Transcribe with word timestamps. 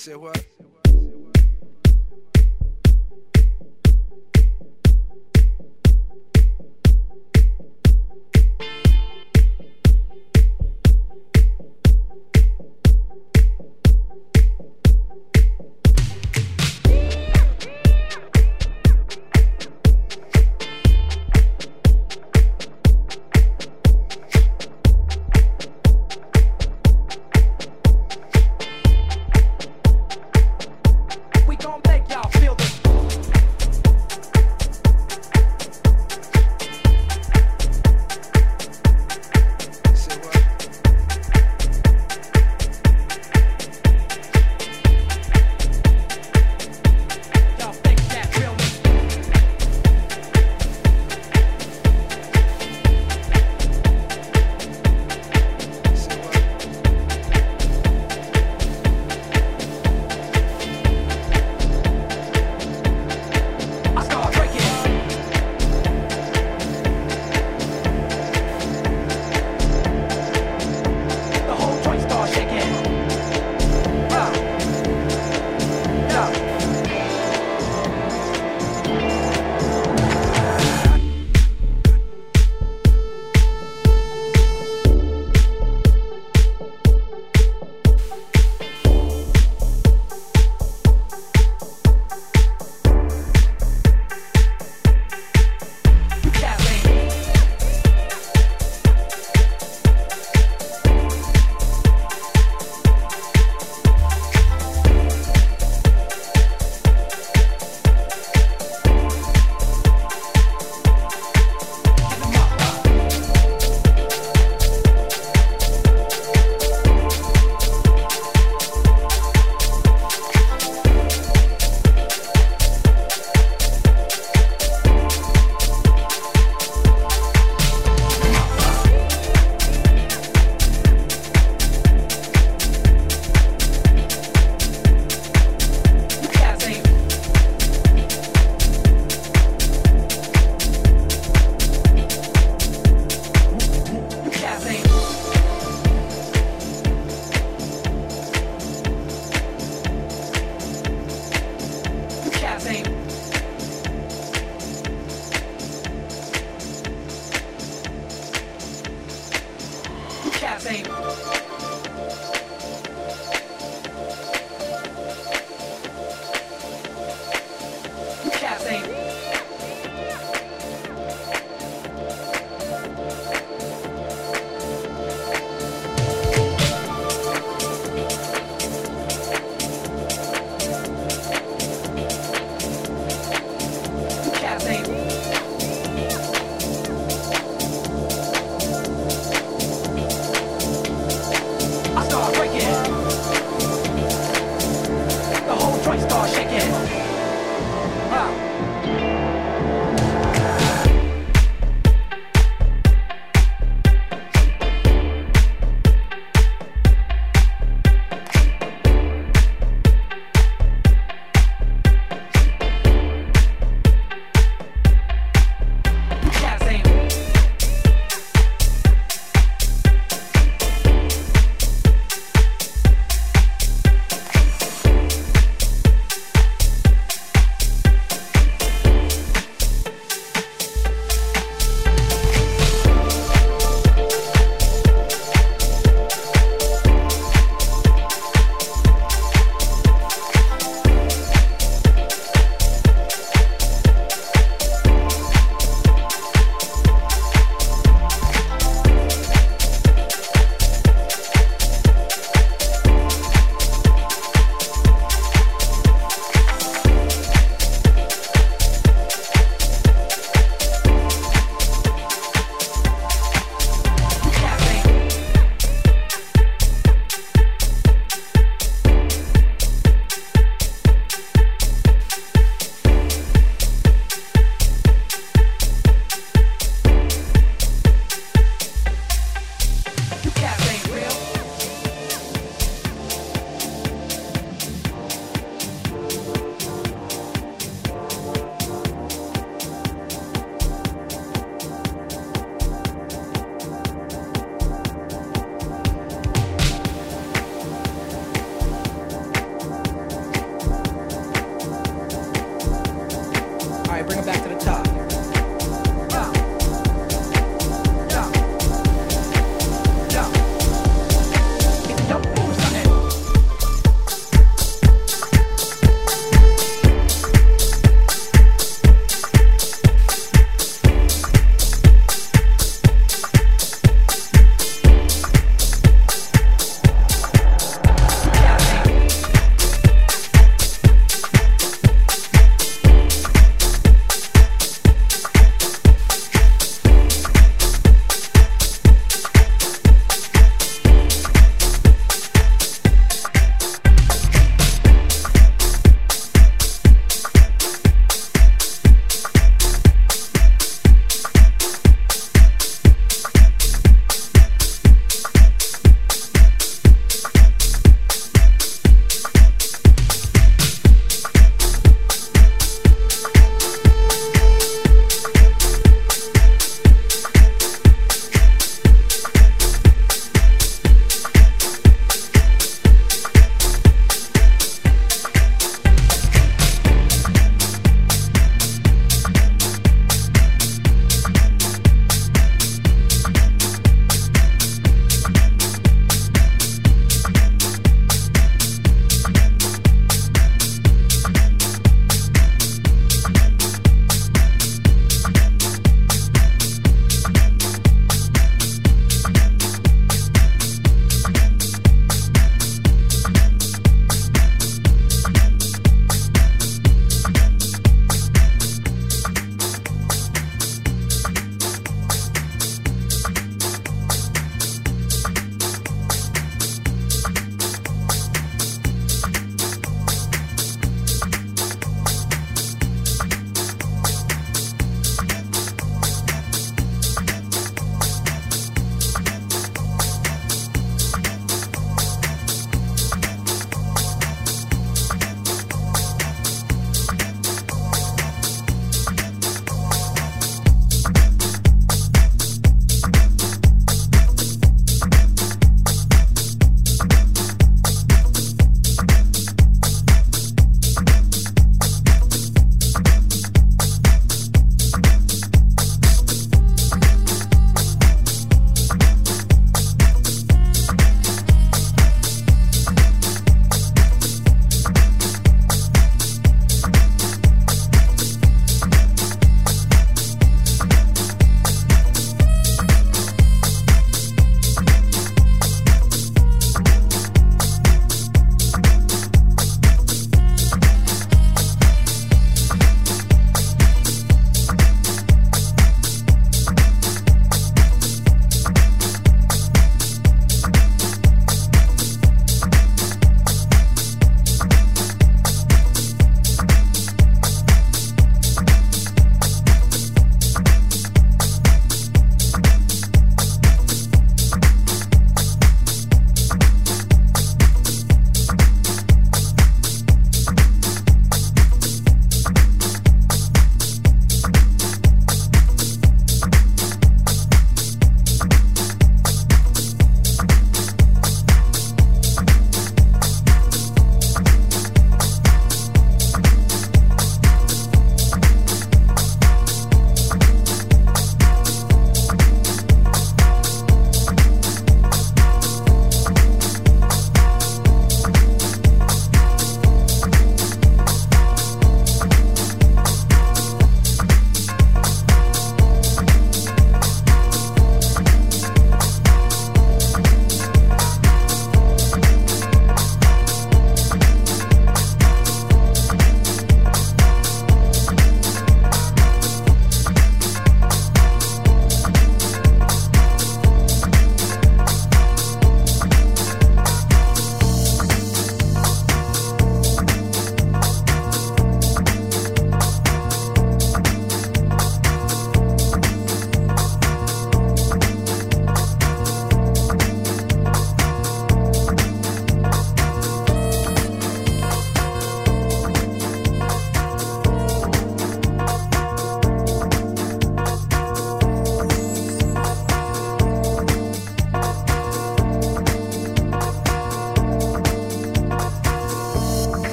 Say 0.00 0.16
what? 0.16 0.59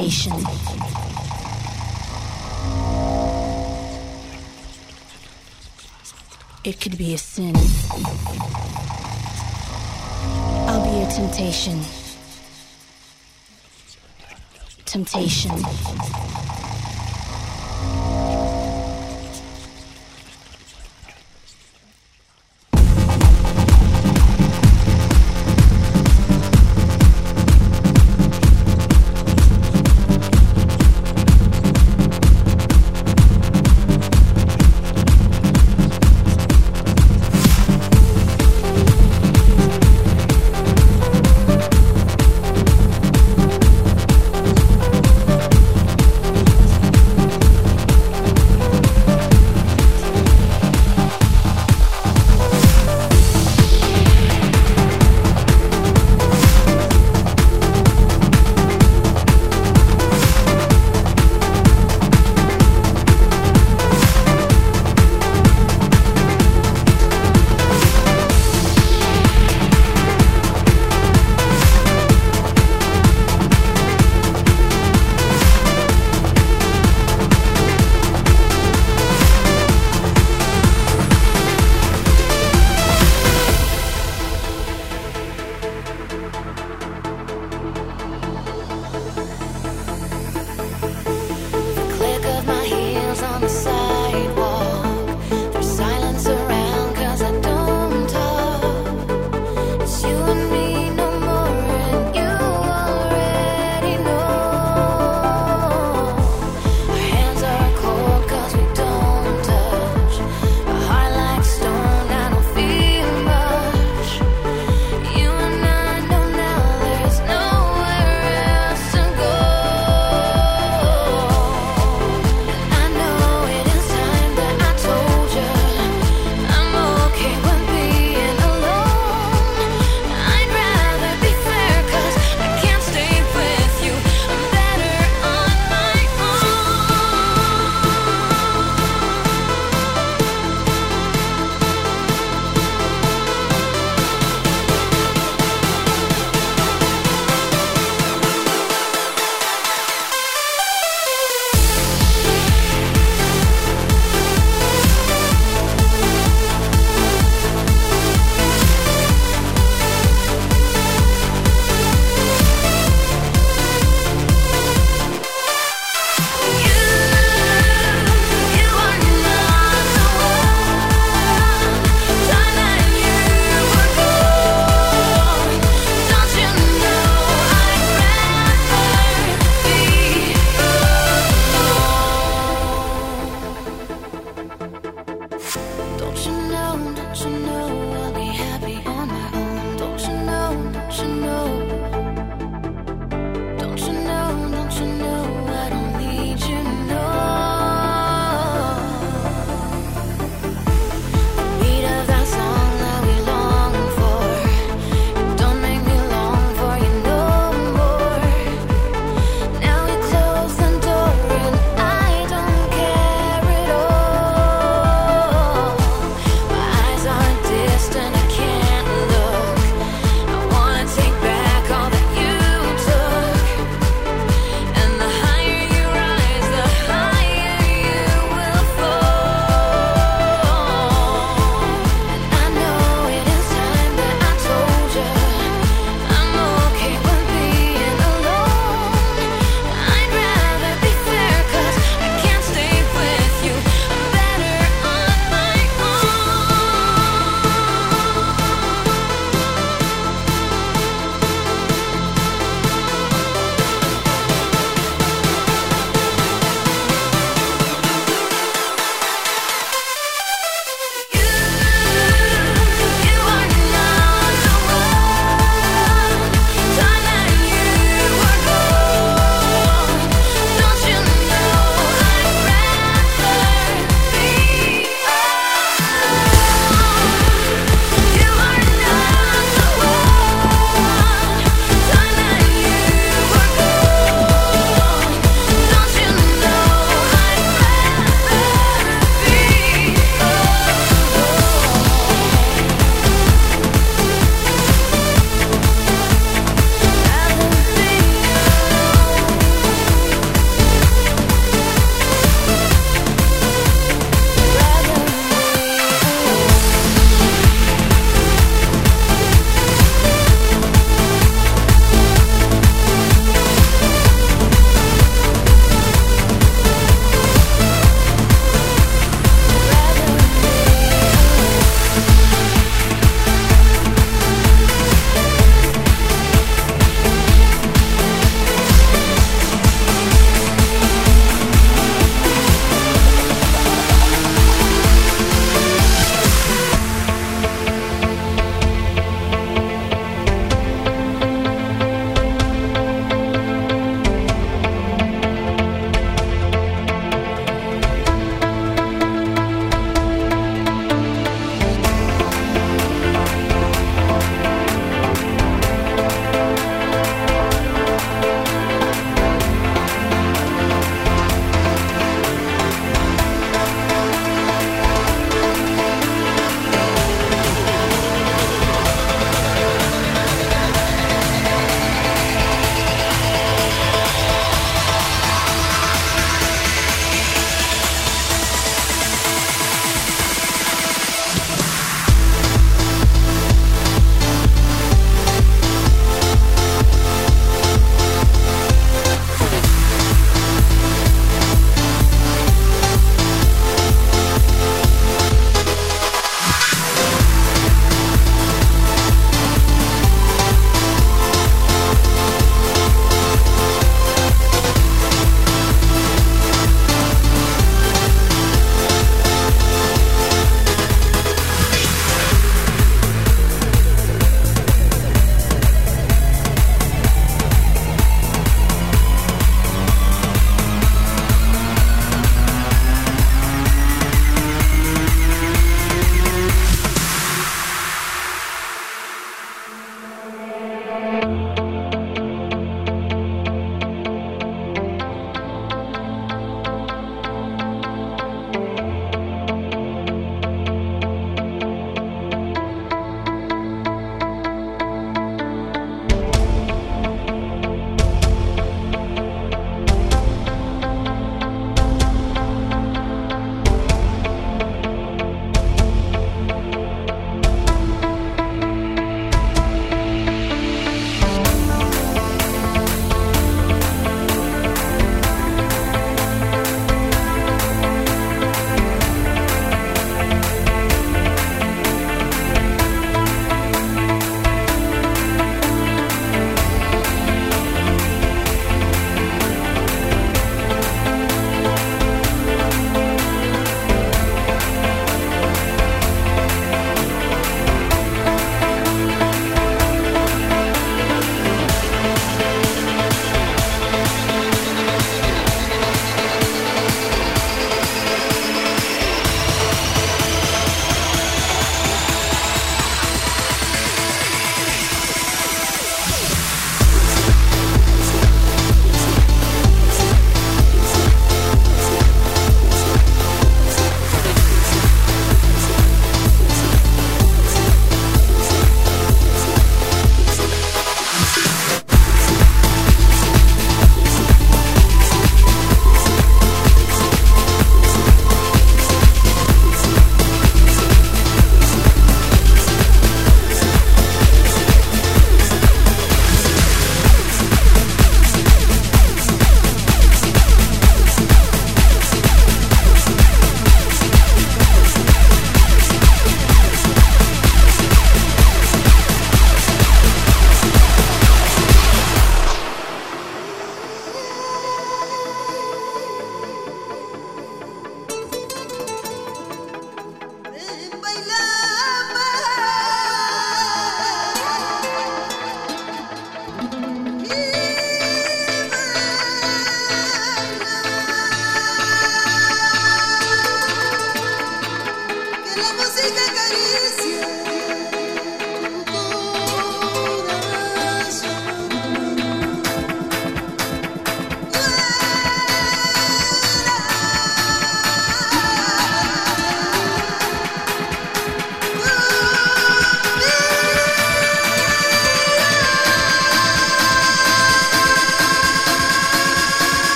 Temptation. 0.00 0.32
It 6.64 6.80
could 6.80 6.96
be 6.96 7.12
a 7.12 7.18
sin. 7.18 7.54
I'll 10.66 10.82
be 10.82 11.02
a 11.02 11.10
temptation. 11.10 11.82
Temptation. 14.86 15.50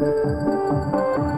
Música 0.00 1.29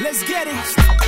Let's 0.00 0.22
get 0.22 0.46
it. 0.46 1.07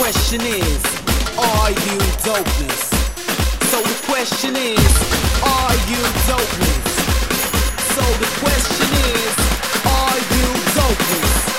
question 0.00 0.40
is, 0.40 0.82
are 1.36 1.70
you 1.70 1.98
dopeness? 2.24 2.88
So 3.70 3.82
the 3.82 4.06
question 4.10 4.56
is, 4.56 4.92
are 5.44 5.76
you 5.90 6.02
dopeness? 6.24 6.88
So 7.94 8.04
the 8.24 8.30
question 8.40 8.88
is, 9.12 9.36
are 9.84 10.18
you 10.36 10.48
dopeness? 10.72 11.49